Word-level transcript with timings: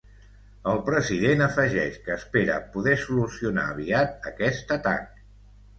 El 0.71 0.79
president 0.87 1.43
afegeix 1.47 2.01
que 2.07 2.15
espera 2.17 2.57
poder 2.77 2.97
solucionar 3.05 3.69
aviat 3.77 4.31
aquest 4.33 4.77
atac. 4.81 5.27